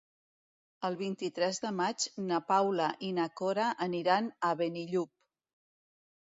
[0.87, 5.17] El vint-i-tres de maig na Paula i na Cora aniran a Benillup.